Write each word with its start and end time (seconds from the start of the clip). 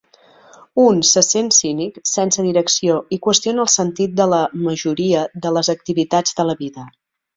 Un 0.83 1.01
se 1.09 1.21
sent 1.25 1.51
cínic, 1.57 1.99
sense 2.11 2.45
direcció 2.47 2.95
i 3.17 3.19
qüestiona 3.27 3.63
el 3.67 3.69
sentit 3.75 4.17
de 4.21 4.27
la 4.33 4.41
majoria 4.63 5.23
de 5.45 5.53
les 5.59 5.71
activitats 5.75 6.39
de 6.41 6.49
la 6.53 6.57
vida. 6.65 6.89